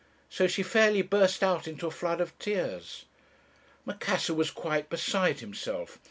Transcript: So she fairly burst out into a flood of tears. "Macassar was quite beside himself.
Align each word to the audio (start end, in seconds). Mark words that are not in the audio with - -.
So 0.31 0.47
she 0.47 0.63
fairly 0.63 1.03
burst 1.03 1.43
out 1.43 1.67
into 1.67 1.85
a 1.85 1.91
flood 1.91 2.21
of 2.21 2.33
tears. 2.39 3.05
"Macassar 3.85 4.33
was 4.33 4.49
quite 4.49 4.89
beside 4.89 5.41
himself. 5.41 5.99